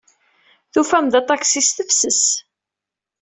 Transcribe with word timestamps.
Tufam-d 0.73 1.13
aṭaksi 1.21 1.61
s 1.67 1.69
tefses. 1.77 2.23